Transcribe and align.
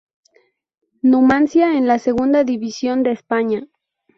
Numancia 1.03 1.77
en 1.77 1.85
la 1.85 1.99
Segunda 1.99 2.43
División 2.43 3.03
de 3.03 3.11
España. 3.11 3.67